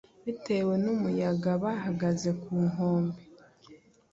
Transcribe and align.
Bitewe 0.25 0.73
numuyagabahagaze 0.83 2.29
ku 2.41 2.53
nkombe 2.69 3.19